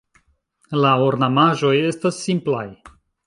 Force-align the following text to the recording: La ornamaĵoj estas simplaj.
La 0.85 0.93
ornamaĵoj 1.09 1.75
estas 1.91 2.17
simplaj. 2.25 2.67